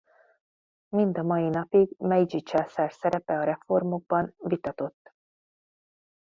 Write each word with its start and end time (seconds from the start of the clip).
Mind 0.91 1.17
a 1.17 1.23
mai 1.23 1.49
napig 1.49 1.95
Meidzsi 1.97 2.41
császár 2.41 2.91
szerepe 2.93 3.37
a 3.39 3.43
reformokban 3.43 4.35
vitatott. 4.37 5.13